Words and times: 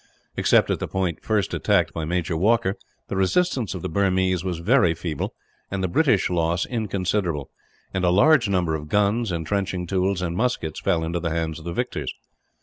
Except 0.35 0.71
at 0.71 0.79
the 0.79 0.87
point 0.87 1.23
first 1.23 1.53
attacked 1.53 1.93
by 1.93 2.05
Major 2.05 2.35
Walker, 2.35 2.75
the 3.07 3.15
resistance 3.15 3.75
of 3.75 3.83
the 3.83 3.87
Burmese 3.87 4.43
was 4.43 4.57
very 4.57 4.95
feeble, 4.95 5.35
and 5.69 5.83
the 5.83 5.87
British 5.87 6.27
loss 6.27 6.65
inconsiderable; 6.65 7.51
and 7.93 8.03
a 8.03 8.09
large 8.09 8.49
number 8.49 8.73
of 8.73 8.89
guns, 8.89 9.31
entrenching 9.31 9.85
tools, 9.85 10.19
and 10.23 10.35
muskets 10.35 10.79
fell 10.79 11.03
into 11.03 11.19
the 11.19 11.29
hands 11.29 11.59
of 11.59 11.65
the 11.65 11.73
victors. 11.73 12.11